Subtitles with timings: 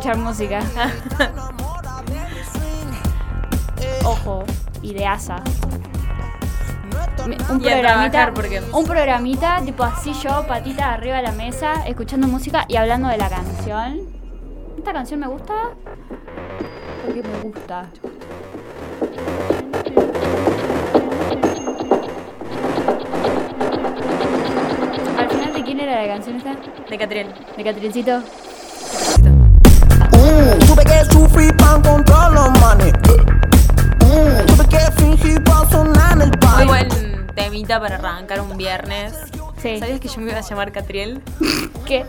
[0.00, 0.60] escuchar música.
[4.04, 4.44] Ojo,
[4.82, 5.36] ideasa.
[7.26, 12.26] Me- Un programita, porque- un programita, tipo así yo, patita arriba de la mesa, escuchando
[12.26, 14.00] música y hablando de la canción.
[14.78, 15.52] Esta canción me gusta
[17.04, 17.84] porque me gusta.
[25.18, 26.56] Al final, ¿de quién era la canción esta?
[26.88, 27.28] De Catriel.
[27.56, 28.22] ¿De Catrincito?
[31.30, 32.92] Mm, sufrir para encontrar los manes.
[32.92, 36.66] Mm, tuve que fingir para sonar en el Muy baile.
[36.66, 39.14] buen temita para arrancar un viernes.
[39.62, 39.78] Sí.
[39.78, 41.22] ¿Sabías que yo me iba a llamar Catriel?
[41.86, 42.04] ¿Qué?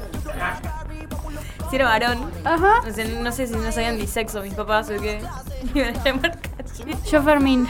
[1.69, 2.31] Si era varón.
[2.44, 2.81] Ajá.
[2.86, 5.22] No sé, no sé si no sabían ni sexo mis papás o qué.
[5.73, 6.97] Me iban a llamar Catriel.
[7.03, 7.67] Yo Fermín.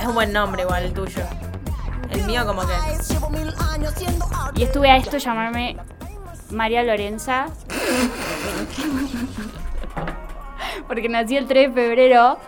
[0.00, 1.22] Es un buen nombre igual el tuyo.
[2.10, 2.74] El mío como que...
[4.54, 5.76] Y estuve a esto llamarme
[6.50, 7.46] María Lorenza.
[10.86, 12.38] Porque nací el 3 de febrero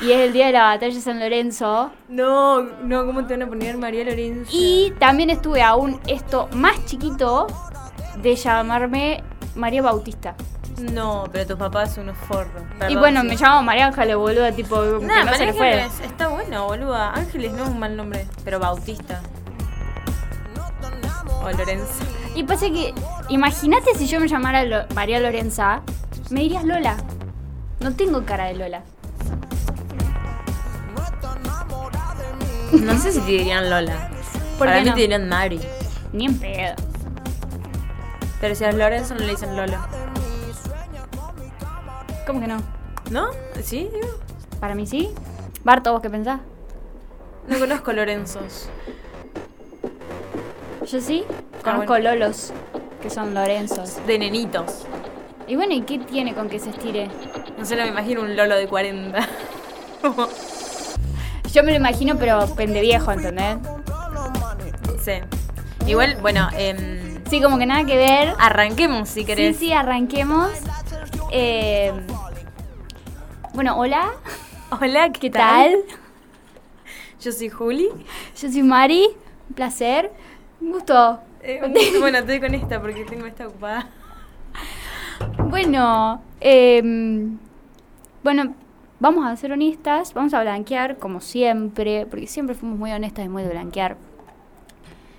[0.00, 1.90] y es el día de la batalla de San Lorenzo.
[2.08, 4.50] No, no, ¿cómo te van a poner María Lorenzo?
[4.52, 7.46] Y también estuve aún esto más chiquito
[8.16, 9.22] de llamarme
[9.54, 10.34] María Bautista.
[10.80, 12.62] No, pero tus papás son unos forros.
[12.88, 15.84] y bueno, me llamo María Ángeles, boluda, tipo, Nah, no se María.
[15.84, 17.12] Ángeles está bueno, boluda.
[17.12, 19.20] Ángeles no es un mal nombre, pero Bautista.
[21.44, 22.04] O Lorenzo.
[22.34, 22.94] Y pasa que,
[23.28, 25.82] imagínate si yo me llamara Lo- María Lorenza,
[26.30, 26.96] me dirías Lola.
[27.82, 28.82] No tengo cara de Lola.
[32.72, 34.08] No sé si te dirían Lola.
[34.58, 34.94] ¿Por Para qué mí no?
[34.94, 35.60] te dirían Mari.
[36.12, 36.74] Ni en pedo.
[38.40, 39.86] Pero si a Lorenzo no le dicen Lola.
[42.26, 42.58] ¿Cómo que no?
[43.10, 43.26] ¿No?
[43.62, 43.88] ¿Sí?
[43.92, 44.08] digo?
[44.60, 45.10] Para mí sí.
[45.64, 46.40] Barto, ¿vos qué pensás?
[47.48, 48.68] No conozco Lorenzos.
[50.86, 51.24] Yo sí.
[51.28, 52.10] Ah, Conozco bueno.
[52.14, 52.52] Lolos,
[53.00, 54.04] que son Lorenzos.
[54.06, 54.86] De nenitos.
[55.46, 57.08] Y bueno, ¿y qué tiene con que se estire?
[57.62, 59.20] No sé, no me imagino un Lolo de 40.
[61.52, 63.56] Yo me lo imagino, pero pendeviejo, ¿entendés?
[65.00, 65.12] sí.
[65.86, 68.34] Igual, bueno, em, Sí, como que nada que ver.
[68.40, 69.56] arranquemos si Sí, querés.
[69.58, 70.50] sí, arranquemos.
[71.30, 71.92] Eh,
[73.54, 74.10] bueno, hola.
[74.80, 75.76] Hola, ¿qué, ¿Qué tal?
[77.20, 77.90] Yo soy Juli.
[78.40, 79.06] Yo soy Mari.
[79.50, 80.10] Un placer.
[80.60, 81.20] Un gusto.
[81.42, 83.86] Eh, un- bueno, estoy con esta porque tengo esta ocupada.
[85.38, 87.38] Bueno, em,
[88.22, 88.54] bueno,
[89.00, 93.28] vamos a ser honestas, vamos a blanquear como siempre, porque siempre fuimos muy honestas y
[93.28, 93.96] muy de blanquear.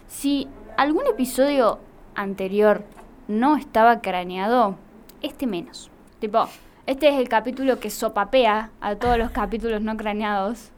[0.08, 0.48] Si
[0.78, 1.80] algún episodio
[2.16, 2.84] anterior
[3.28, 4.78] no estaba craneado,
[5.22, 5.90] este menos.
[6.20, 6.48] Tipo,
[6.86, 10.72] este es el capítulo que sopapea a todos los capítulos no craneados,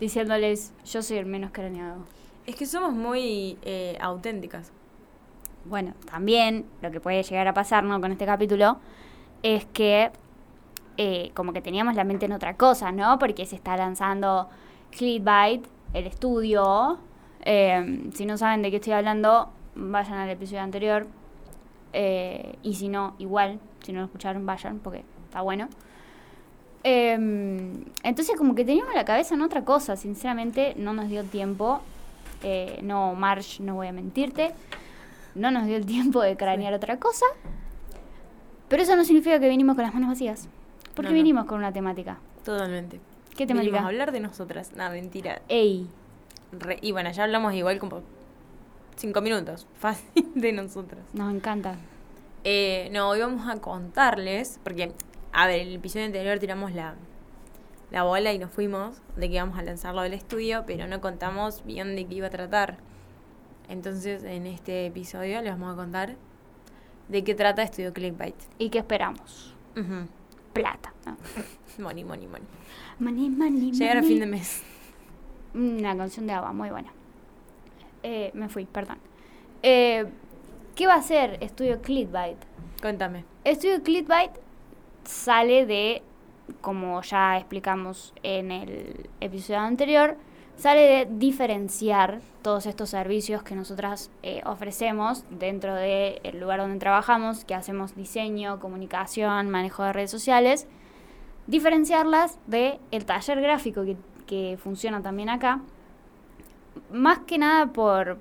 [0.00, 2.04] diciéndoles, yo soy el menos craneado.
[2.46, 4.72] Es que somos muy eh, auténticas.
[5.64, 8.00] Bueno, también lo que puede llegar a pasar ¿no?
[8.00, 8.78] con este capítulo
[9.44, 10.10] es que
[10.96, 13.18] eh, como que teníamos la mente en otra cosa, ¿no?
[13.18, 14.48] Porque se está lanzando
[14.90, 15.64] Clickbait,
[15.94, 16.98] el estudio.
[17.44, 21.06] Eh, si no saben de qué estoy hablando, vayan al episodio anterior.
[21.92, 25.68] Eh, y si no, igual, si no lo escucharon, vayan, porque está bueno.
[26.84, 27.12] Eh,
[28.02, 31.80] entonces como que teníamos la cabeza en otra cosa, sinceramente no nos dio tiempo.
[32.42, 34.52] Eh, no, Marsh, no voy a mentirte
[35.34, 37.26] no nos dio el tiempo de cranear otra cosa.
[38.68, 40.48] Pero eso no significa que vinimos con las manos vacías.
[40.94, 41.14] Porque No, no.
[41.14, 42.18] vinimos con una temática.
[42.44, 43.00] Totalmente.
[43.36, 43.80] ¿Qué temática?
[43.80, 44.72] a hablar de nosotras.
[44.74, 45.40] Nada, mentira.
[45.48, 45.88] Ey,
[46.52, 48.02] Re- y bueno, ya hablamos igual como
[48.96, 49.66] cinco minutos.
[49.78, 51.00] Fácil de nosotras.
[51.14, 51.76] nos encanta.
[52.44, 54.92] Eh, no, hoy vamos a contarles, porque,
[55.32, 56.94] a ver, el episodio anterior tiramos la,
[57.90, 61.64] la bola y nos fuimos de que íbamos a lanzarlo del estudio, pero no contamos
[61.64, 62.78] bien de qué iba a tratar.
[63.68, 66.16] Entonces, en este episodio les vamos a contar
[67.08, 68.34] de qué trata Estudio Clickbait.
[68.58, 69.54] ¿Y qué esperamos?
[69.76, 70.06] Ujú.
[70.52, 70.92] Plata.
[71.06, 71.16] ¿no?
[71.84, 72.46] Money, money, money.
[72.98, 74.08] Money, money, Llegar a money.
[74.08, 74.62] fin de mes.
[75.54, 76.92] Una canción de ABBA, muy buena.
[78.02, 78.98] Eh, me fui, perdón.
[79.62, 80.06] Eh,
[80.74, 82.36] ¿Qué va a hacer Estudio Clickbait?
[82.80, 83.24] Cuéntame.
[83.44, 84.30] Estudio Clickbait
[85.04, 86.02] sale de,
[86.60, 90.16] como ya explicamos en el episodio anterior,
[90.56, 97.44] sale de diferenciar todos estos servicios que nosotras eh, ofrecemos dentro del lugar donde trabajamos,
[97.44, 100.66] que hacemos diseño, comunicación, manejo de redes sociales,
[101.46, 103.96] diferenciarlas del el taller gráfico que,
[104.26, 105.60] que funciona también acá,
[106.90, 108.18] más que nada por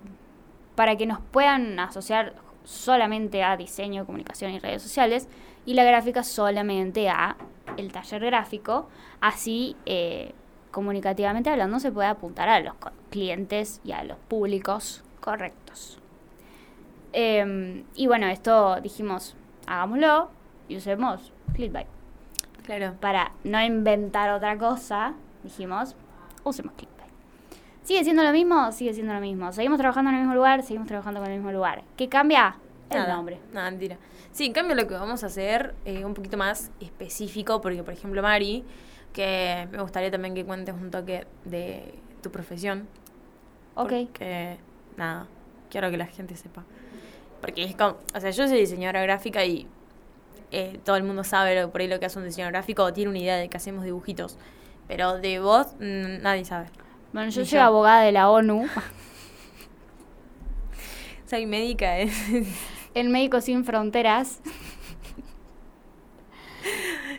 [0.76, 2.34] para que nos puedan asociar
[2.64, 5.28] solamente a diseño, comunicación y redes sociales
[5.66, 7.38] y la gráfica solamente a
[7.78, 8.88] el taller gráfico,
[9.20, 10.34] así eh,
[10.72, 12.74] comunicativamente hablando se puede apuntar a los
[13.10, 16.00] clientes y a los públicos correctos.
[17.14, 19.36] Em, y bueno, esto dijimos,
[19.68, 20.30] hagámoslo
[20.68, 21.88] y usemos Clickbait.
[22.64, 22.96] Claro.
[23.00, 25.14] Para no inventar otra cosa,
[25.44, 25.96] dijimos,
[26.44, 26.92] usemos Clickbait.
[27.84, 28.72] ¿Sigue siendo lo mismo?
[28.72, 29.52] Sigue siendo lo mismo.
[29.52, 31.84] Seguimos trabajando en el mismo lugar, seguimos trabajando con el mismo lugar.
[31.98, 32.56] ¿Qué cambia?
[32.90, 33.16] El Nada.
[33.16, 33.40] nombre.
[33.54, 33.98] Nada, mentira.
[34.32, 37.94] Sí, en cambio lo que vamos a hacer es un poquito más específico, porque por
[37.94, 38.64] ejemplo Mari,
[39.14, 42.88] que me gustaría también que cuentes un toque de tu profesión.
[43.76, 43.90] Ok.
[44.12, 44.58] Porque,
[44.98, 45.28] nada,
[45.70, 46.64] quiero que la gente sepa.
[47.42, 49.68] Porque es como, o sea, yo soy diseñadora gráfica y
[50.52, 52.94] eh, todo el mundo sabe lo- por ahí lo que hace un diseñador gráfico o
[52.94, 54.38] tiene una idea de que hacemos dibujitos.
[54.88, 56.68] Pero de vos nadie sabe.
[57.14, 57.64] Bueno, yo Ni soy yo.
[57.64, 58.68] abogada de la ONU.
[61.30, 62.10] Soy médica, ¿eh?
[62.94, 64.42] El Médico Sin Fronteras.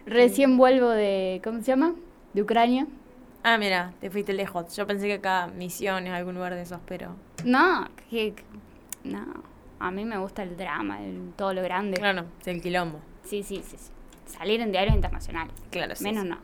[0.07, 1.41] Recién vuelvo de.
[1.45, 1.95] ¿Cómo se llama?
[2.33, 2.87] De Ucrania.
[3.45, 4.75] ah, mira, te fuiste lejos.
[4.77, 7.15] Yo pensé que acá Misiones, algún lugar de esos, pero...
[7.45, 8.35] No, que.
[9.05, 9.25] No.
[9.79, 11.97] A mí me gusta el drama, el- todo lo grande.
[11.99, 13.01] Claro, es el quilombo.
[13.25, 13.91] Sí, sí, sí, sí.
[14.27, 15.53] Salir en diarios internacionales.
[15.71, 16.29] Claro, sí, Menos sí.
[16.31, 16.39] no.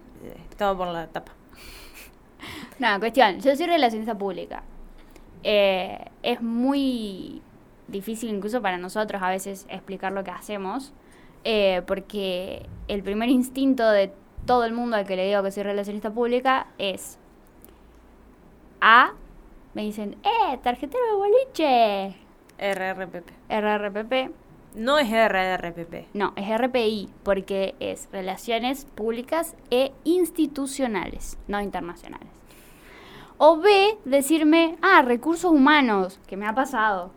[0.57, 1.33] Todo por la tapa.
[2.79, 3.41] Nada, cuestión.
[3.41, 4.63] Yo soy relacionista pública.
[5.45, 7.41] Eh, es muy
[7.87, 10.93] difícil incluso para nosotros a veces explicar lo que hacemos,
[11.45, 14.13] eh, porque el primer instinto de
[14.47, 17.19] todo el mundo al que le digo que soy relacionista pública es
[18.81, 19.13] A,
[19.75, 22.17] me dicen, ¡eh, tarjetero de boliche!
[22.59, 23.31] RRPP.
[23.49, 24.35] RRPP.
[24.75, 26.09] No es RRPP.
[26.15, 32.29] No, es RPI, porque es Relaciones Públicas e Institucionales, no internacionales.
[33.39, 37.13] O B, decirme, ah, recursos humanos, que me ha pasado.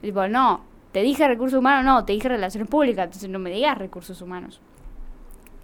[0.00, 0.60] Tipo, no,
[0.94, 4.60] te dije recursos humanos, no, te dije relaciones públicas, entonces no me digas recursos humanos.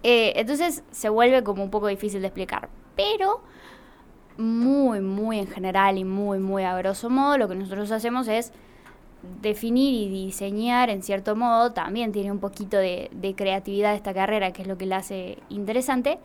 [0.03, 2.67] Eh, entonces se vuelve como un poco difícil de explicar,
[2.97, 3.39] pero
[4.37, 8.51] muy, muy en general y muy, muy a grosso modo, lo que nosotros hacemos es
[9.41, 14.51] definir y diseñar en cierto modo, también tiene un poquito de, de creatividad esta carrera,
[14.51, 16.19] que es lo que la hace interesante.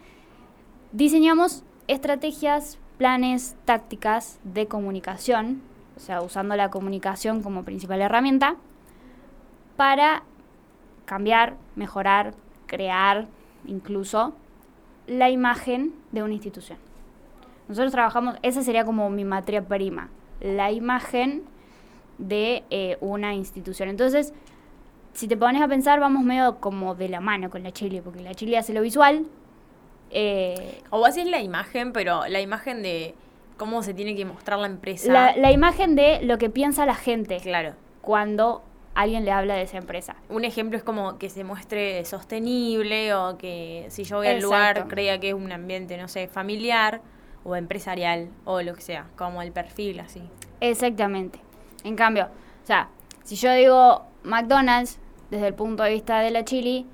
[0.91, 5.63] Diseñamos estrategias, planes, tácticas de comunicación,
[5.97, 8.57] o sea, usando la comunicación como principal herramienta,
[9.77, 10.23] para
[11.05, 12.35] cambiar, mejorar,
[12.67, 13.27] crear
[13.67, 14.35] incluso
[15.07, 16.79] la imagen de una institución.
[17.69, 20.09] Nosotros trabajamos, esa sería como mi materia prima,
[20.41, 21.43] la imagen
[22.19, 23.89] de eh, una institución.
[23.89, 24.33] Entonces,
[25.13, 28.21] si te pones a pensar, vamos medio como de la mano con la Chile, porque
[28.23, 29.27] la Chile hace lo visual.
[30.11, 33.15] eh, O vos haces la imagen, pero la imagen de
[33.57, 35.13] cómo se tiene que mostrar la empresa.
[35.13, 37.73] la, la imagen de lo que piensa la gente Claro.
[38.03, 38.63] cuando
[38.97, 40.17] alguien le habla de esa empresa.
[40.29, 44.89] Un ejemplo es como que se muestre sostenible o que si yo voy al lugar
[44.89, 47.01] crea que es un ambiente, no sé, familiar
[47.45, 50.23] o empresarial o lo que sea, como el perfil así.
[50.61, 51.39] Exactamente.
[51.85, 52.25] En cambio,
[52.63, 52.89] o sea,
[53.23, 54.99] si yo digo McDonald's,
[55.31, 56.87] desde el punto de vista de la chili,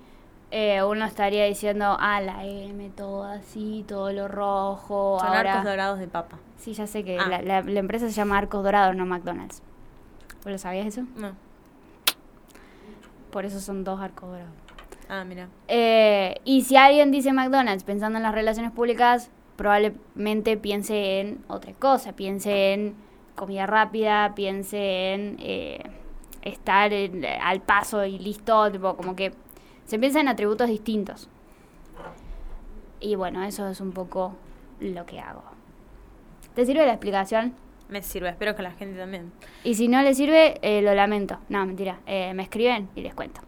[0.50, 5.18] eh, uno estaría diciendo, ah, la M, todo así, todo lo rojo.
[5.20, 5.52] Son ahora...
[5.52, 6.36] arcos dorados de papa.
[6.58, 7.26] Sí, ya sé que Ah.
[7.28, 9.62] la, la- la empresa se llama Arcos Dorados, no McDonald's.
[10.44, 11.02] ¿Vos lo sabías eso?
[11.16, 11.32] No.
[13.32, 14.52] Por eso son dos arcos dorados.
[15.08, 15.48] Ah, mira.
[15.66, 21.72] Eh, y si alguien dice McDonald's pensando en las relaciones públicas, probablemente piense en otra
[21.72, 22.94] cosa, piense en
[23.34, 25.82] comida rápida, piense en eh,
[26.42, 29.32] estar en- al paso y listo, tipo, como que
[29.84, 31.28] se piensa en atributos distintos.
[33.00, 34.34] Y bueno, eso es un poco
[34.80, 35.42] lo que hago.
[36.54, 37.54] ¿Te sirve la explicación?
[37.92, 39.30] Me sirve, espero que la gente también.
[39.64, 41.38] Y si no le sirve, eh, lo lamento.
[41.50, 42.00] No, mentira.
[42.06, 43.42] Eh, me escriben y les cuento.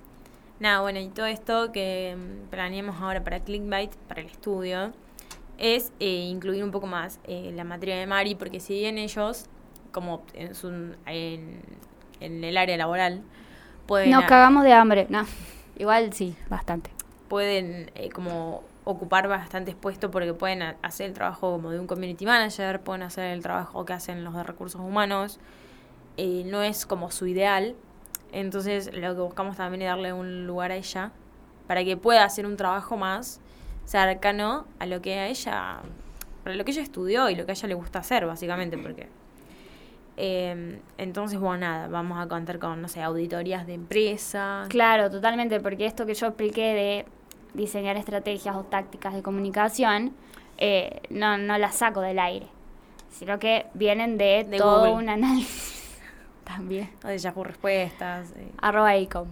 [0.60, 4.92] Nada, bueno, y todo esto que mm, planeamos ahora para Clickbait, para el estudio,
[5.56, 9.46] es eh, incluir un poco más la materia de Mari, porque si bien ellos,
[9.92, 10.68] como en, su,
[11.06, 11.60] en,
[12.20, 13.22] en el área laboral,
[13.86, 15.06] pueden, Nos cagamos de hambre.
[15.08, 15.24] No,
[15.78, 16.90] igual sí, bastante.
[17.28, 22.26] pueden eh, como ocupar bastantes puestos porque pueden hacer el trabajo como de un community
[22.26, 25.40] manager, pueden hacer el trabajo que hacen los de recursos humanos,
[26.18, 27.74] no es como su ideal,
[28.32, 31.12] entonces lo que buscamos también es darle un lugar a ella
[31.66, 33.40] para que pueda hacer un trabajo más
[33.86, 35.80] cercano a lo que a ella,
[36.42, 39.08] para lo que ella estudió y lo que a ella le gusta hacer, básicamente, porque...
[40.16, 44.68] eh, entonces, bueno, nada, vamos a contar con, no sé, auditorías de empresas.
[44.68, 47.06] Claro, totalmente, porque esto que yo expliqué de
[47.54, 50.12] diseñar estrategias o tácticas de comunicación,
[50.58, 52.46] eh, no, no las saco del aire,
[53.10, 54.92] sino que vienen de, De todo Google.
[55.04, 55.98] un análisis
[56.44, 56.90] también.
[57.04, 58.32] o de Yahoo Respuestas.
[58.36, 58.50] eh.
[58.60, 59.28] arroba icom.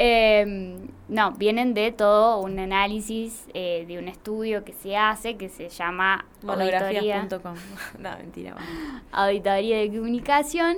[0.00, 0.76] Eh,
[1.08, 5.68] no, vienen de todo un análisis eh, de un estudio que se hace que se
[5.70, 7.54] llama Monografías.com.
[7.98, 8.52] no, mentira.
[8.54, 9.00] bueno.
[9.10, 10.76] auditoría de comunicación,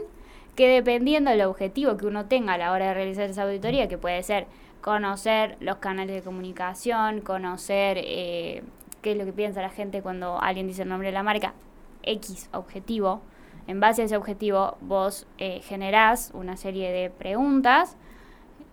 [0.57, 3.99] que dependiendo del objetivo que uno tenga a la hora de realizar esa auditoría, que
[3.99, 4.47] puede ser
[4.81, 8.63] conocer los canales de comunicación, conocer eh,
[9.03, 11.55] qué es lo que piensa la gente cuando alguien dice el nombre de la marca,
[12.03, 13.21] X objetivo,
[13.67, 17.97] en base a ese objetivo vos eh, generás una serie de preguntas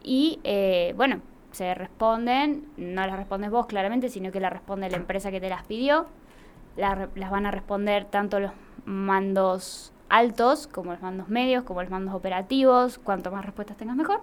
[0.03, 1.21] y eh, bueno,
[1.51, 5.49] se responden, no las respondes vos claramente, sino que las responde la empresa que te
[5.49, 6.07] las pidió,
[6.75, 8.51] las, las van a responder tanto los
[8.85, 14.21] mandos altos como los mandos medios, como los mandos operativos, cuanto más respuestas tengas mejor.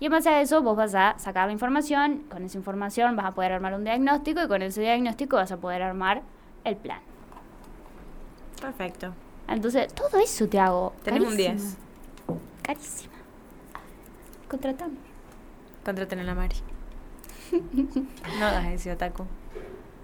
[0.00, 3.26] Y en base a eso vos vas a sacar la información, con esa información vas
[3.26, 6.22] a poder armar un diagnóstico y con ese diagnóstico vas a poder armar
[6.64, 7.00] el plan.
[8.60, 9.12] Perfecto.
[9.46, 10.94] Entonces, todo eso te hago.
[11.02, 11.54] Tenés un Carísima.
[11.54, 11.76] 10.
[12.62, 13.14] Carísima.
[14.48, 14.96] Contratame.
[15.84, 16.56] Contraten a la Mari.
[18.38, 19.24] no hagas ese otaku.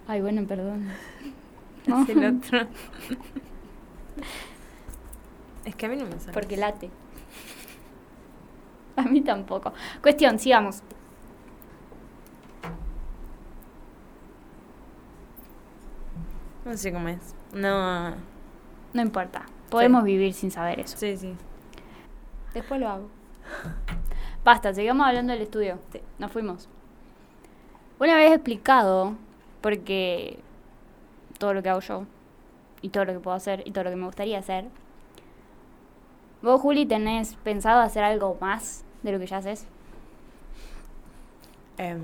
[0.07, 0.89] Ay, bueno, perdón.
[1.87, 2.67] Es el otro.
[5.65, 6.33] es que a mí no me sale.
[6.33, 6.91] Porque late.
[8.97, 9.73] A mí tampoco.
[10.03, 10.83] Cuestión, sigamos.
[16.65, 17.35] No sé cómo es.
[17.53, 18.11] No.
[18.93, 19.47] No importa.
[19.71, 20.97] Podemos vivir sin saber eso.
[20.97, 21.35] Sí, sí.
[22.55, 23.09] Después lo hago.
[24.45, 25.79] Basta, sigamos hablando del estudio.
[25.93, 26.01] Sí.
[26.19, 26.69] Nos fuimos.
[27.99, 29.15] Una vez explicado,
[29.61, 30.41] porque
[31.39, 32.05] todo lo que hago yo,
[32.81, 34.67] y todo lo que puedo hacer, y todo lo que me gustaría hacer,
[36.43, 39.67] vos, Juli, tenés pensado hacer algo más de lo que ya haces.
[41.79, 42.01] Em,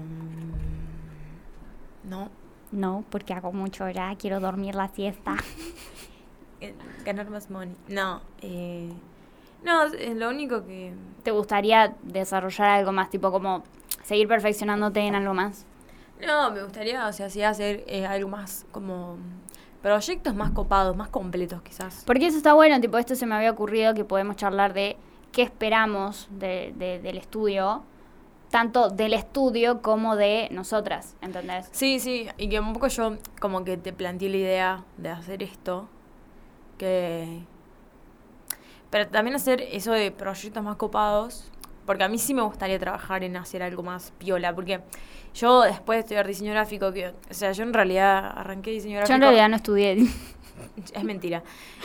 [2.05, 2.29] no.
[2.73, 5.37] No, porque hago mucho ya, quiero dormir la siesta.
[6.65, 7.75] Eh, Ganar más money.
[7.89, 8.21] No.
[8.41, 8.89] Eh,
[9.65, 10.95] no, es lo único que.
[11.25, 13.65] ¿Te gustaría desarrollar algo más, tipo como
[14.05, 15.67] seguir perfeccionándote en algo más?
[16.25, 19.17] No, me gustaría, o sea, sí hacer eh, algo más como.
[19.83, 22.05] Proyectos más copados, más completos, quizás.
[22.07, 24.97] Porque eso está bueno, tipo, esto se me había ocurrido que podemos charlar de
[25.33, 27.83] qué esperamos de, de- del estudio,
[28.51, 31.69] tanto del estudio como de nosotras, ¿entendés?
[31.73, 35.43] Sí, sí, y que un poco yo como que te planteé la idea de hacer
[35.43, 35.89] esto,
[36.79, 37.45] que...
[38.91, 41.51] Pero también hacer eso de proyectos más copados,
[41.87, 44.83] porque a mí sí me gustaría trabajar en hacer algo más piola, porque
[45.35, 49.09] yo después de estudiar diseño gráfico, que, o sea, yo en realidad arranqué diseño gráfico...
[49.09, 49.97] Yo en realidad no estudié,
[50.95, 51.43] Es mentira.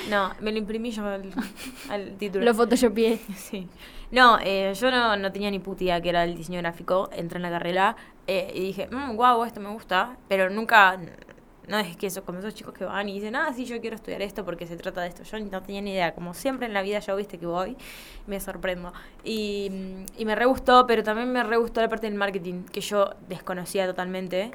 [0.10, 1.32] No, me lo imprimí yo al,
[1.90, 2.46] al título.
[2.46, 3.20] lo photoshopeé.
[3.36, 3.68] Sí.
[4.12, 7.10] No, eh, yo no, no tenía ni puta idea que era el diseño gráfico.
[7.12, 7.96] Entré en la carrera
[8.28, 10.18] eh, y dije, mmm, guau, esto me gusta.
[10.30, 10.98] Pero nunca,
[11.68, 13.98] no es que eso, como esos chicos que van y dicen, ah, sí, yo quiero
[13.98, 15.24] estudiar esto porque se trata de esto.
[15.24, 16.14] Yo no tenía ni idea.
[16.14, 17.76] Como siempre en la vida, yo viste que voy,
[18.28, 18.94] me sorprendo.
[19.26, 19.70] Y,
[20.18, 23.10] y me re gustó, pero también me re gustó la parte del marketing, que yo
[23.28, 24.52] desconocía totalmente.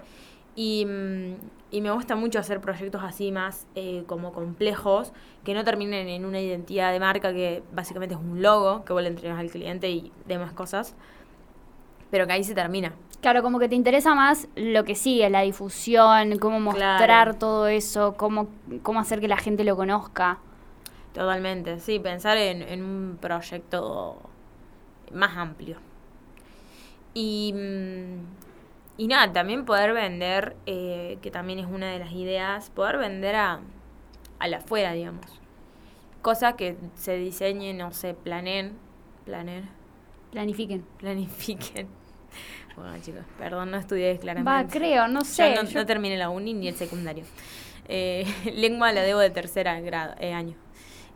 [0.54, 1.34] Y, mm,
[1.70, 5.12] y me gusta mucho hacer proyectos así más eh, como complejos,
[5.44, 9.02] que no terminen en una identidad de marca que básicamente es un logo que vos
[9.02, 10.94] le entregas al cliente y demás cosas,
[12.10, 12.92] pero que ahí se termina.
[13.22, 17.34] Claro, como que te interesa más lo que sigue, la difusión, cómo mostrar Claro.
[17.34, 18.48] todo eso, cómo,
[18.82, 20.38] cómo hacer que la gente lo conozca.
[21.14, 24.16] Totalmente, sí, pensar en, en un proyecto
[25.14, 25.76] más amplio.
[27.14, 28.51] Y, mm,
[28.96, 33.34] y nada, también poder vender, eh, que también es una de las ideas, poder vender
[33.36, 33.60] a,
[34.38, 35.26] a la afuera, digamos.
[36.20, 38.76] Cosas que se diseñen, no sé, planeen,
[39.24, 39.68] planeen,
[40.30, 40.84] Planifiquen.
[40.98, 41.88] planifiquen.
[42.74, 44.50] Bueno, chicos, perdón, no estudié claramente.
[44.50, 45.54] Va, creo, no Yo sé.
[45.54, 47.22] no, yo- no terminé la uni ni el secundario.
[47.86, 50.54] Eh, lengua la debo de tercera grado, eh, año.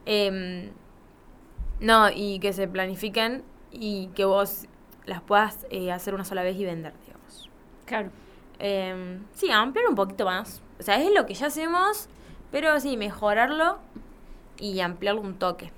[0.04, 0.68] Em,
[1.80, 3.42] no, y que se planifiquen
[3.73, 4.66] y que vos
[5.06, 6.92] las puedas hacer una sola vez y vender.
[7.87, 8.11] Claro.
[8.59, 10.62] Em, sí, ampliar un poquito más.
[10.78, 12.09] O sea, es lo que ya hacemos,
[12.50, 13.78] pero sí, mejorarlo
[14.59, 15.73] y ampliarlo un toque.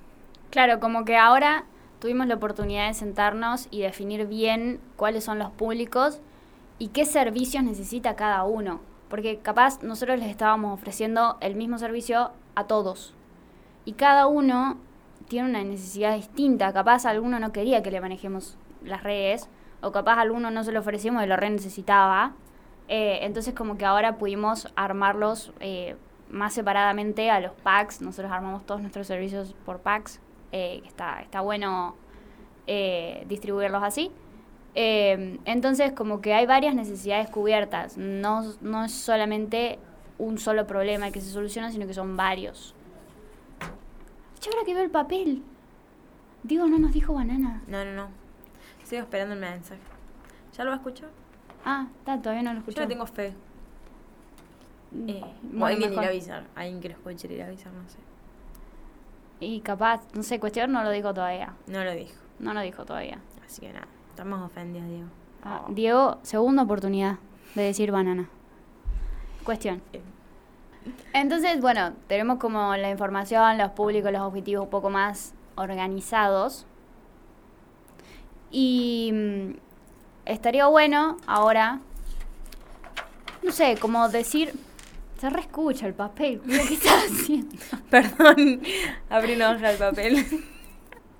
[0.50, 1.65] Claro, como que ahora
[2.00, 6.21] tuvimos la oportunidad de sentarnos y definir bien cuáles son los públicos
[6.79, 8.81] y qué servicios necesita cada uno.
[9.09, 13.15] Porque capaz nosotros les estábamos ofreciendo el mismo servicio a todos.
[13.85, 14.79] Y cada uno
[15.29, 16.73] tiene una necesidad distinta.
[16.73, 19.49] Capaz alguno no quería que le manejemos las redes,
[19.80, 22.32] o capaz alguno no se lo ofrecimos y lo re necesitaba.
[22.88, 25.97] Eh, entonces como que ahora pudimos armarlos eh,
[26.30, 28.00] más separadamente a los packs.
[28.00, 30.20] Nosotros armamos todos nuestros servicios por packs.
[30.52, 31.97] eh, está, está bueno
[32.66, 34.11] eh, distribuirlos así.
[34.75, 37.97] Entonces como que hay varias necesidades cubiertas.
[37.97, 39.78] No, no es solamente
[40.18, 42.75] un solo problema que se soluciona, sino que son varios.
[44.40, 45.42] Yo ahora que veo el papel.
[46.44, 47.62] Digo, no nos dijo banana.
[47.66, 48.08] No, no, no.
[48.88, 49.80] Sigo esperando el mensaje.
[50.57, 51.11] ¿Ya lo va a escuchar?
[51.64, 52.76] Ah, está, todavía no lo escuché.
[52.76, 53.35] Yo le tengo fe.
[54.92, 56.45] Mm, Eh, bueno, alguien irá a avisar.
[56.54, 57.99] Alguien que lo escuche irá a avisar, no sé.
[59.40, 61.52] Y capaz, no sé, cuestión no lo dijo todavía.
[61.66, 62.14] No lo dijo.
[62.38, 63.18] No lo dijo todavía.
[63.45, 65.09] Así que nada, estamos ofendidos, Diego.
[65.45, 65.73] Ah, Oh.
[65.73, 67.18] Diego, segunda oportunidad
[67.54, 68.28] de decir banana.
[69.45, 69.83] Cuestión.
[69.92, 70.00] Eh.
[71.12, 76.66] Entonces, bueno, tenemos como la información, los públicos, los objetivos un poco más organizados.
[78.50, 79.50] Y mm,
[80.25, 81.81] estaría bueno ahora,
[83.43, 84.52] no sé, como decir,
[85.19, 87.57] se reescucha el papel, qué estás haciendo.
[87.90, 88.62] Perdón,
[89.11, 90.26] abrí una hoja de papel.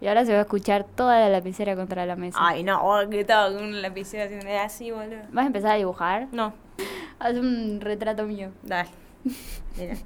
[0.01, 2.39] Y ahora se va a escuchar toda la lapicera contra la mesa.
[2.41, 5.23] Ay, no, oh, que estaba con una lapicera haciendo así, boludo.
[5.33, 6.29] ¿Vas a empezar a dibujar?
[6.31, 6.55] No,
[7.19, 8.53] Haz un retrato mío.
[8.63, 8.89] dale.
[9.77, 9.97] Mira.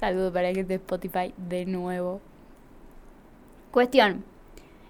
[0.00, 2.20] Saludo para que de Spotify de nuevo.
[3.70, 4.24] Cuestión.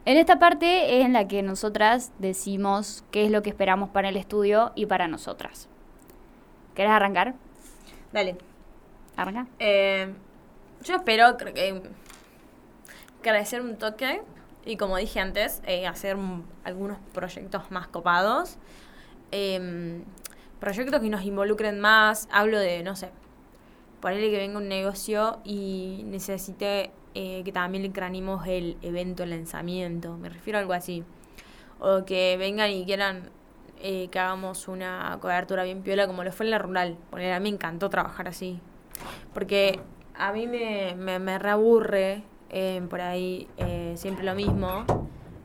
[0.07, 4.11] En esta parte es en la que nosotras decimos qué es lo que esperamos para
[4.11, 5.69] el estudio y para nosotras.
[6.75, 7.35] ¿Querés arrancar?
[8.13, 8.37] Dale.
[9.17, 9.47] Arranca.
[9.59, 10.13] Eh,
[10.83, 11.83] yo espero, creo que
[13.23, 14.21] crecer un toque
[14.67, 18.59] y como dije antes, eh, hacer un- algunos proyectos más copados.
[19.31, 20.03] Em,
[20.61, 22.29] proyectos que nos involucren más.
[22.31, 23.11] Hablo de, no sé,
[24.01, 29.31] ponerle que venga un negocio y necesite eh, que también le cranimos el evento, el
[29.31, 30.17] lanzamiento.
[30.17, 31.05] Me refiero a algo así.
[31.81, 33.31] O que vengan y quieran
[33.81, 36.97] eh, que hagamos una cobertura bien piola como lo fue en la rural.
[37.11, 38.61] Poner, a mí me encantó trabajar así.
[39.33, 39.81] Porque
[40.15, 44.85] a mí me, me, me reaburre eh, por ahí eh, siempre lo mismo.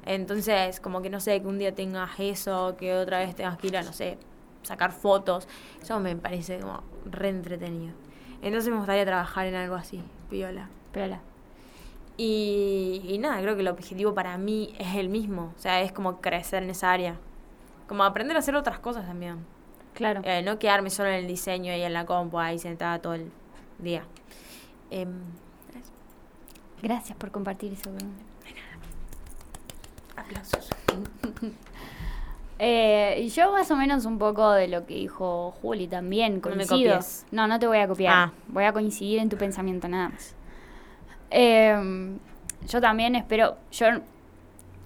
[0.05, 3.67] Entonces, como que no sé, que un día tengas eso, que otra vez tengas que
[3.67, 4.17] ir a, no sé,
[4.63, 5.47] sacar fotos.
[5.81, 7.93] Eso me parece como re entretenido.
[8.41, 10.69] Entonces me gustaría trabajar en algo así, piola.
[10.91, 11.19] Piola.
[12.21, 15.53] Y, y nada, creo que el objetivo para mí es el mismo.
[15.55, 17.15] O sea, es como crecer en esa área.
[17.87, 19.37] Como aprender a hacer otras cosas también.
[19.93, 20.19] Claro.
[20.25, 23.31] Eh, no quedarme solo en el diseño y en la compu ahí sentada todo el
[23.77, 24.03] día.
[24.91, 25.13] Em.
[26.81, 27.89] Gracias por compartir eso.
[27.89, 28.11] Bruno.
[30.17, 30.69] aplausos.
[32.61, 36.57] Eh, y yo más o menos un poco de lo que dijo Juli también, No
[36.57, 36.99] me coincido.
[37.31, 38.13] No, no te voy a copiar.
[38.13, 38.33] Ah.
[38.49, 40.35] Voy a coincidir en tu pensamiento nada más.
[41.31, 42.17] Eh,
[42.67, 43.87] yo también espero, yo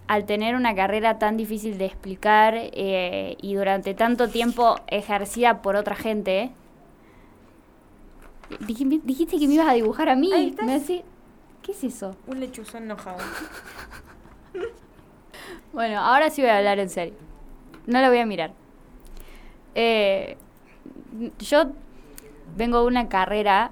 [0.08, 5.76] al tener una carrera tan difícil de explicar eh, y durante tanto tiempo ejercida por
[5.76, 6.52] otra gente,
[8.60, 10.32] dij- dijiste que me ibas a dibujar a mí.
[10.34, 10.66] Ahí estás.
[10.66, 11.02] Me decís,
[11.62, 12.16] ¿qué es eso?
[12.28, 13.18] Un lechuzón enojado.
[15.72, 17.16] Bueno, ahora sí voy a hablar en serio.
[17.88, 18.52] No la voy a mirar.
[19.74, 20.38] Eh,
[21.40, 21.72] yo
[22.56, 23.72] vengo de una carrera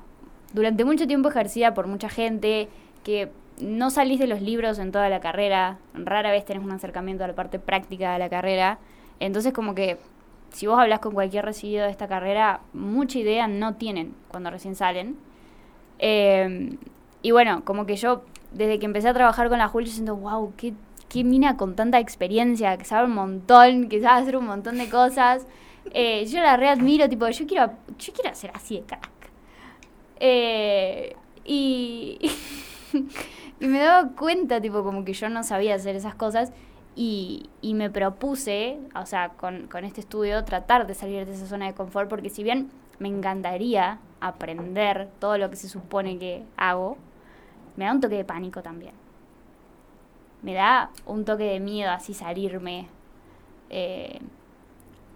[0.54, 2.68] durante mucho tiempo ejercida por mucha gente
[3.04, 7.24] que no salís de los libros en toda la carrera, rara vez tenés un acercamiento
[7.24, 8.80] a la parte práctica de la carrera,
[9.20, 9.98] entonces como que
[10.52, 14.76] si vos hablas con cualquier recibido de esta carrera, mucha idea no tienen cuando recién
[14.76, 15.16] salen.
[16.00, 16.76] Eh,
[17.22, 20.16] y bueno, como que yo, desde que empecé a trabajar con la Juli, yo siento,
[20.16, 20.74] wow, qué,
[21.08, 24.90] qué mina con tanta experiencia, que sabe un montón, que sabe hacer un montón de
[24.90, 25.48] cosas.
[25.94, 29.21] Eh, yo la readmiro, tipo, yo quiero, yo quiero ser así de crack.
[30.24, 32.20] Eh, y,
[33.60, 36.54] y me daba cuenta, tipo, como que yo no sabía hacer esas cosas.
[36.96, 41.48] Y, y me propuse, o sea, con, con este estudio, tratar de salir de esa
[41.48, 46.44] zona de confort, porque si bien me encantaría aprender todo lo que se supone que
[46.56, 46.98] hago,
[47.76, 48.94] me da un toque de pánico también.
[50.44, 52.88] Me da un toque de miedo así salirme
[53.70, 54.20] eh,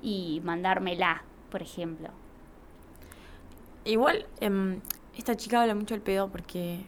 [0.02, 2.10] y mandármela, por ejemplo.
[3.86, 4.82] Igual, em,
[5.18, 6.80] esta chica habla mucho el pedo porque.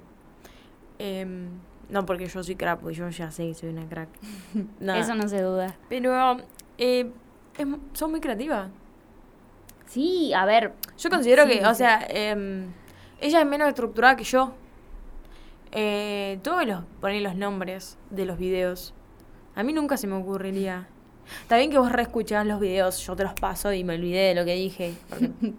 [1.00, 1.50] em,
[1.90, 4.10] no porque yo soy crack, porque yo ya sé que soy una crack.
[4.80, 5.00] Nada.
[5.00, 5.76] Eso no se duda.
[5.90, 6.38] Pero
[6.78, 7.10] eh,
[7.58, 8.70] es son muy creativas.
[9.86, 12.66] Sí, a ver, Yo considero Sí, que, o sea, em,
[13.22, 14.54] ella es menos estructurada que yo.
[15.72, 18.94] Eh, todos los, poner los nombres de los videos.
[19.56, 20.88] A mí nunca se me ocurriría.
[21.42, 24.36] Está bien que vos reescuchás los videos, yo te los paso y me olvidé de
[24.36, 24.94] lo que dije.
[25.10, 25.32] porque-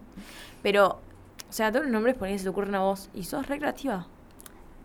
[0.62, 1.00] pero,
[1.48, 3.10] o sea, todos los nombres ponés, se te ocurren a vos.
[3.14, 4.06] Y sos re creativa.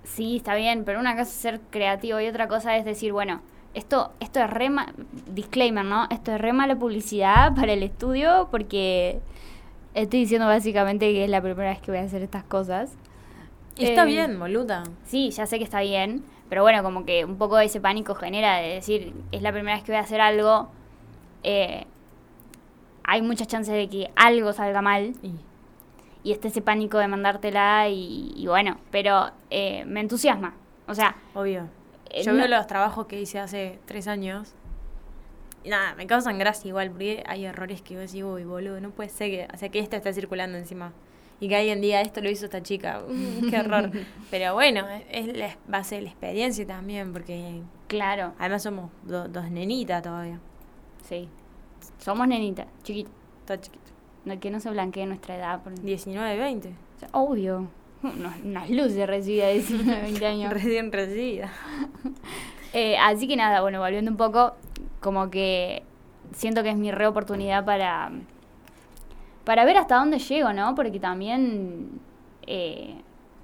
[0.03, 3.41] Sí, está bien, pero una cosa es ser creativo y otra cosa es decir, bueno,
[3.73, 4.93] esto, esto es re ma-
[5.27, 6.07] disclaimer, ¿no?
[6.09, 9.19] Esto es re mala publicidad para el estudio porque
[9.93, 12.95] estoy diciendo básicamente que es la primera vez que voy a hacer estas cosas.
[13.77, 14.83] Está Eh, bien, boluda.
[15.05, 18.57] Sí, ya sé que está bien, pero bueno, como que un poco ese pánico genera
[18.57, 20.69] de decir, es la primera vez que voy a hacer algo,
[21.43, 21.85] eh,
[23.03, 25.31] hay muchas chances de que algo salga mal Y,
[26.23, 30.53] y esté ese pánico de mandártela y, y bueno, pero eh, me entusiasma.
[30.87, 31.67] O sea, obvio.
[32.09, 34.53] Eh, Yo no- veo los trabajos que hice hace tres años.
[35.63, 38.91] Y nada, me causan gracia igual, porque hay errores que vos decís, uy, boludo, no
[38.91, 39.47] puede ser que.
[39.53, 40.91] O sea, que esto está circulando encima.
[41.39, 43.01] y que alguien diga esto lo hizo esta chica.
[43.07, 43.89] Uh, qué horror.
[44.31, 49.27] Pero bueno, es la, va a ser la experiencia también, porque Claro, además somos do-
[49.27, 50.39] dos nenitas todavía.
[51.07, 51.27] sí.
[51.97, 53.11] Somos nenitas, chiquitas.
[53.41, 53.83] Está chiquito.
[54.25, 55.61] No, que no se blanquee nuestra edad.
[55.61, 56.69] por- 19, 20.
[56.69, 57.67] o sea, obvio.
[58.43, 60.53] Unas luces recibida de 19, 20 años.
[60.53, 61.51] Recién recibida.
[62.75, 64.55] Eh, así que nada, bueno, volviendo un poco,
[64.99, 65.83] como que
[66.31, 68.11] siento que es mi re oportunidad para,
[69.43, 70.73] para ver hasta dónde llego, ¿no?
[70.73, 71.99] Porque también
[72.47, 72.95] eh,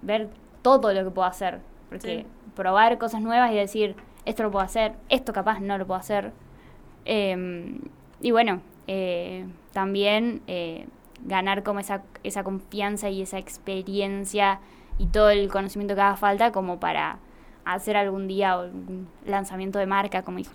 [0.01, 0.29] ver
[0.63, 1.59] todo lo que puedo hacer.
[1.89, 2.25] Porque Sí.
[2.55, 6.31] probar cosas nuevas y decir, esto lo puedo hacer, esto capaz no lo puedo hacer.
[7.05, 7.79] Eh,
[8.21, 10.87] y bueno, eh, también eh,
[11.23, 14.59] ganar como esa, esa confianza y esa experiencia
[14.97, 17.19] y todo el conocimiento que haga falta como para
[17.65, 20.53] hacer algún día un lanzamiento de marca, como dijo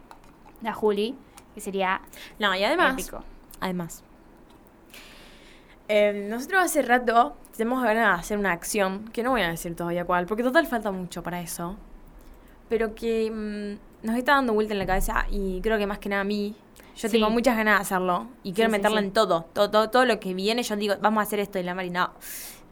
[0.62, 1.14] la Juli,
[1.54, 2.00] que sería
[2.38, 3.22] No, y además, épico.
[3.60, 4.02] además,
[5.88, 9.76] eh, nosotros hace rato tenemos ganas de hacer una acción, que no voy a decir
[9.76, 11.76] todavía cuál, porque total falta mucho para eso,
[12.68, 16.08] pero que mm, nos está dando vuelta en la cabeza y creo que más que
[16.08, 16.56] nada a mí,
[16.96, 17.16] yo Sí.
[17.18, 20.20] tengo muchas ganas de hacerlo y quiero Sí, meterla en todo, todo, todo, todo lo
[20.20, 22.10] que viene, yo digo, vamos a hacer esto y la Mari, no,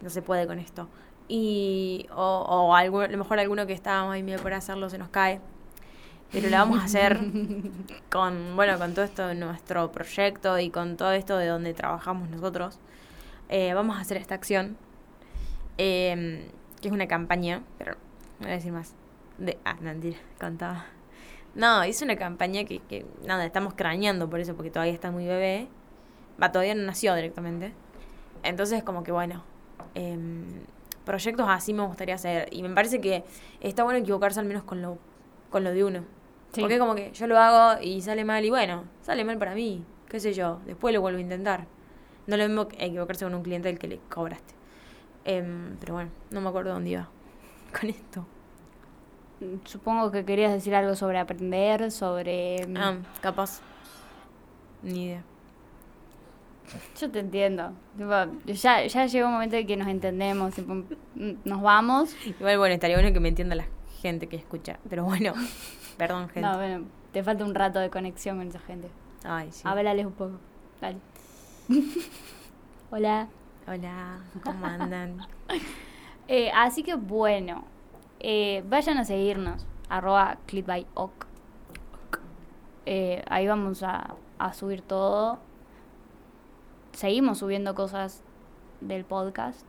[0.00, 0.88] no se puede con esto.
[1.28, 4.98] Y, o, o algo, a lo mejor alguno que estábamos ahí medio por hacerlo se
[4.98, 5.40] nos cae.
[6.30, 7.18] Pero la vamos a hacer
[8.11, 12.28] con, bueno, con todo esto de nuestro proyecto y con todo esto de donde trabajamos
[12.30, 12.78] nosotros.
[13.50, 14.76] Eh, vamos a hacer esta acción,
[15.78, 17.92] eh, que es una campaña, pero
[18.38, 18.94] no voy a decir más.
[19.38, 20.87] De, ah, mentira, contaba.
[21.55, 25.27] No, es una campaña que, que, nada, estamos craneando por eso, porque todavía está muy
[25.27, 25.69] bebé.
[26.43, 27.73] Va, todavía no nació directamente.
[28.43, 29.45] Entonces, como que bueno,
[29.95, 30.65] em,
[31.05, 32.49] proyectos así me gustaría hacer.
[32.51, 33.25] Y me parece que
[33.61, 34.99] está bueno equivocarse al menos con lo,
[35.51, 36.05] con lo de uno.
[36.53, 36.61] Sí.
[36.61, 39.85] Porque como que yo lo hago y sale mal y bueno, sale mal para mí,
[40.09, 41.67] qué sé yo, después lo vuelvo a intentar.
[42.27, 44.55] No lo mismo equivocarse con un cliente al que le cobraste.
[45.25, 47.09] Em, pero bueno, no me acuerdo dónde iba
[47.81, 48.27] con esto.
[49.64, 52.66] Supongo que querías decir algo sobre aprender, sobre...
[52.66, 53.61] mm, Ah, capaz.
[54.83, 55.22] Ni idea.
[56.98, 57.72] Yo te entiendo.
[58.46, 62.14] Ya, ya llegó un momento en que nos entendemos, mm, nos vamos.
[62.24, 63.66] Igual, bueno, estaría bueno que me entienda la
[64.00, 64.78] gente que escucha.
[64.88, 65.35] Pero bueno,
[65.98, 66.40] perdón, gente.
[66.42, 68.88] No, bueno, te falta un rato de conexión con esa gente.
[69.24, 69.62] Ay, sí.
[69.64, 70.38] Háblales un poco.
[70.81, 70.98] Dale.
[72.90, 73.28] Hola.
[73.66, 75.18] Hola, ¿cómo andan?
[76.28, 77.64] Eh, así que bueno,
[78.22, 81.26] eh, vayan a seguirnos, arroba clickbyoc.
[82.87, 85.38] Eh, ahí vamos a, a subir todo.
[86.92, 88.22] Seguimos subiendo cosas
[88.80, 89.68] del podcast.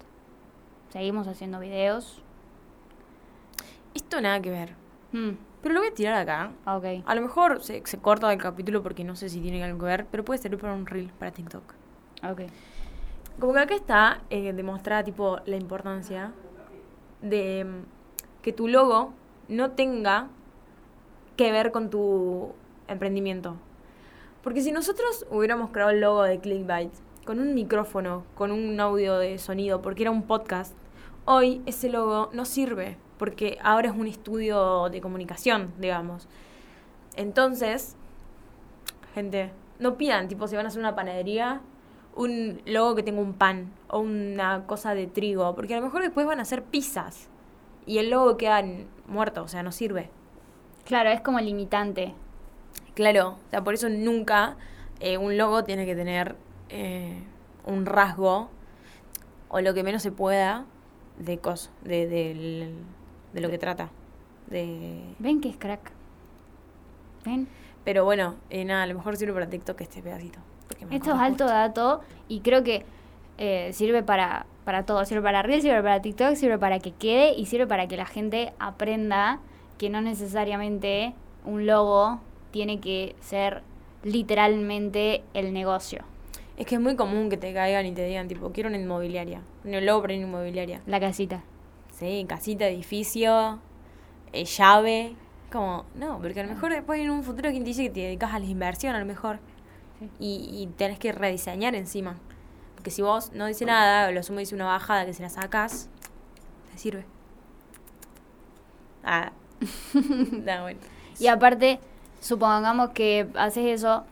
[0.89, 2.21] Seguimos haciendo videos.
[3.93, 4.75] Esto nada que ver.
[5.11, 6.51] Hmm, Pero lo voy a tirar acá.
[6.65, 9.79] ok, A lo mejor se, se corta el capítulo porque no sé si tiene algo
[9.79, 11.63] que ver, pero puede servir para un reel, para TikTok.
[12.29, 12.41] ok.
[13.39, 16.31] Como que acá está eh, demostrada tipo la importancia
[17.21, 18.02] de mm,
[18.43, 19.13] que tu logo
[19.47, 20.27] no tenga
[21.35, 22.51] que ver con tu
[22.87, 23.55] emprendimiento.
[24.43, 26.91] Porque si nosotros hubiéramos creado el logo de Clickbait
[27.25, 30.75] con un micrófono, con un audio de sonido, porque era un podcast,
[31.25, 36.27] hoy ese logo no sirve, porque ahora es un estudio de comunicación, digamos.
[37.15, 37.95] Entonces,
[39.15, 41.61] gente, no pidan, tipo, si van a hacer una panadería,
[42.15, 46.01] un logo que tenga un pan o una cosa de trigo, porque a lo mejor
[46.01, 47.29] después van a hacer pizzas
[47.85, 48.63] y el logo queda
[49.07, 50.09] muerto, o sea, no sirve.
[50.85, 52.13] Claro, es como limitante.
[52.93, 54.57] Claro, o sea, por eso nunca
[54.99, 56.35] eh, un logo tiene que tener
[56.69, 57.21] eh,
[57.65, 58.49] un rasgo
[59.49, 60.65] o lo que menos se pueda
[61.17, 62.75] de cos, de, del-
[63.33, 63.89] de lo que trata.
[64.47, 65.01] De...
[65.19, 65.91] Ven que es crack.
[67.25, 67.47] Ven.
[67.83, 70.39] Pero bueno, eh, nada, a lo mejor sirve para TikTok este pedacito.
[70.91, 72.85] Esto es alto dato y creo que
[73.37, 75.03] eh, sirve para, para todo.
[75.05, 78.05] Sirve para Reel, sirve para TikTok, sirve para que quede y sirve para que la
[78.05, 79.39] gente aprenda
[79.77, 81.13] que no necesariamente
[81.45, 82.19] un logo
[82.51, 83.63] tiene que ser
[84.03, 86.03] literalmente el negocio,
[86.57, 89.41] Es que es muy común que te caigan y te digan, tipo, quiero una inmobiliaria.
[89.63, 90.81] Un logo para una inmobiliaria.
[90.85, 91.41] la casita.
[91.93, 93.59] Sí, casita, edificio,
[94.33, 95.15] eh, llave.
[95.51, 97.99] Como, no, porque a lo mejor después en un futuro quien te dice que te
[98.01, 99.39] dedicas a la inversión, a lo mejor.
[99.99, 100.09] Sí.
[100.19, 102.17] Y, y tenés que rediseñar encima.
[102.83, 105.29] Porque si vos no dice nada, o lo sumo dice una bajada que se la
[105.29, 105.87] sacas,
[106.69, 107.05] te sirve.
[109.05, 109.31] Ah.
[109.93, 110.81] no, bueno.
[111.17, 111.79] Y aparte,
[112.19, 114.03] supongamos que haces eso,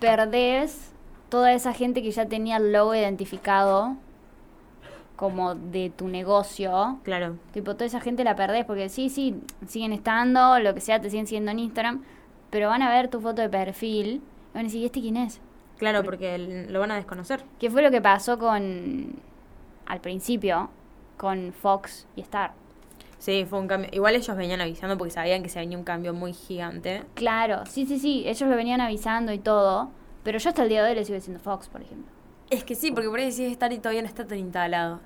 [0.00, 0.90] perdés
[1.28, 3.94] toda esa gente que ya tenía el logo identificado
[5.14, 6.98] como de tu negocio.
[7.04, 7.36] Claro.
[7.52, 11.08] Tipo, toda esa gente la perdés porque sí, sí, siguen estando, lo que sea, te
[11.08, 12.02] siguen siguiendo en Instagram,
[12.50, 15.16] pero van a ver tu foto de perfil y van a decir, ¿y este quién
[15.16, 15.40] es?
[15.78, 17.44] Claro, porque el- lo van a desconocer.
[17.58, 19.14] ¿Qué fue lo que pasó con,
[19.86, 20.70] al principio
[21.16, 22.52] con Fox y Star.
[23.18, 23.88] Sí, fue un cambio.
[23.92, 27.04] Igual ellos venían avisando porque sabían que se venía un cambio muy gigante.
[27.14, 29.90] Claro, sí, sí, sí, ellos lo venían avisando y todo,
[30.22, 32.10] pero yo hasta el día de hoy le sigo diciendo Fox, por ejemplo.
[32.50, 35.00] Es que sí, porque por ahí decís estar y todavía no está tan instalado.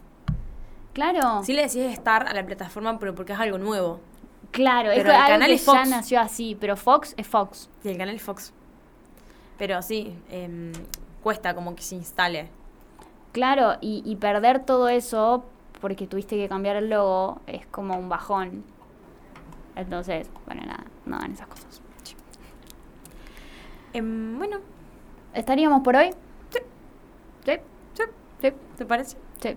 [0.93, 4.01] Claro, Sí le decís estar a la plataforma, pero porque es algo nuevo.
[4.51, 5.89] claro, es pero el algo canal que es ya Fox.
[5.91, 7.71] nació así, pero Fox es Fox.
[7.85, 8.53] Y el canal es Fox.
[9.59, 10.73] Pero sí, em,
[11.23, 12.49] cuesta como que se instale.
[13.33, 15.45] Claro, y, y perder todo eso
[15.81, 18.65] porque tuviste que cambiar el logo es como un bajón.
[19.77, 21.81] Entonces, bueno, nada, no hagan esas cosas.
[23.93, 24.59] Em, bueno,
[25.35, 26.11] ¿Estaríamos por hoy?
[26.51, 26.59] Sí.
[27.45, 27.53] Sí.
[27.95, 28.03] Sí.
[28.43, 28.53] Sí.
[28.77, 29.17] ¿te parece?
[29.41, 29.57] Sí.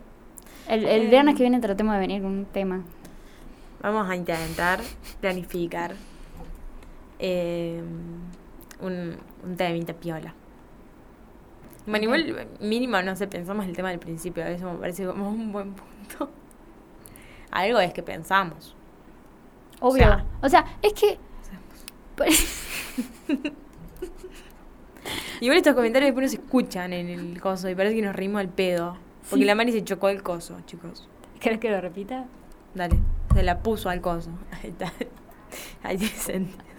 [0.68, 2.84] El, el Eh, viernes que viene tratemos de venir con un tema.
[3.82, 4.80] Vamos a intentar
[5.22, 5.96] planificar
[7.20, 7.86] em,
[8.82, 10.34] un, un temita piola.
[11.86, 15.52] Bueno, igual mínimo, no sé, pensamos el tema del principio, eso me parece como un
[15.52, 16.30] buen punto.
[17.52, 18.76] Algo es que pensamos.
[19.80, 20.04] Obvio.
[20.04, 21.18] sea- o sea, es que...
[25.40, 28.40] Igual estos comentarios después no se escuchan en el coso y parece que nos reímos
[28.42, 28.98] al pedo.
[29.30, 29.48] Porque Sí.
[29.48, 31.08] la Mari se chocó el coso, chicos.
[31.40, 32.26] ¿Querés que lo repita?
[32.76, 33.00] Dale,
[33.34, 34.30] se la puso al coso.
[34.52, 34.94] Ahí está.
[35.84, 36.71] Ahí sentido.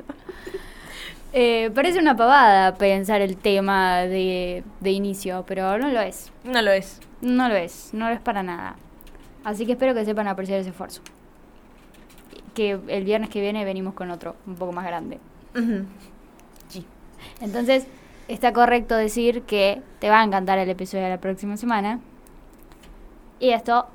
[1.32, 6.30] Eh, parece una pavada pensar el tema de, de inicio, pero no lo es.
[6.44, 7.00] No lo es.
[7.22, 8.76] No lo es, no lo es para nada.
[9.44, 11.00] Así que espero que sepan apreciar ese esfuerzo.
[12.54, 15.18] Que el viernes que viene venimos con otro, un poco más grande.
[16.68, 16.84] Sí.
[17.40, 17.86] Entonces,
[18.28, 22.00] está correcto decir que te va a encantar el episodio de la próxima semana.
[23.40, 23.88] Y esto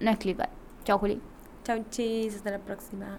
[0.00, 0.50] no es clickbait.
[0.84, 1.20] Chao, Juli.
[1.64, 2.36] Chau, chis.
[2.36, 3.18] Hasta la próxima.